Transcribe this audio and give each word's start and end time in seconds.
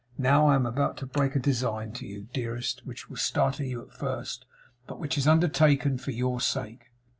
Now, 0.17 0.47
I 0.47 0.55
am 0.55 0.65
about 0.65 0.97
to 0.97 1.05
break 1.05 1.35
a 1.35 1.39
design 1.39 1.91
to 1.91 2.07
you, 2.07 2.27
dearest, 2.33 2.87
which 2.87 3.07
will 3.07 3.17
startle 3.17 3.67
you 3.67 3.83
at 3.83 3.93
first, 3.93 4.47
but 4.87 4.97
which 4.97 5.15
is 5.15 5.27
undertaken 5.27 5.99
for 5.99 6.09
your 6.09 6.41
sake. 6.41 6.91